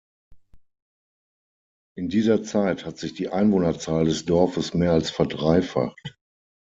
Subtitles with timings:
[1.95, 6.17] In dieser Zeit hat sich die Einwohnerzahl des Dorfes mehr als verdreifacht.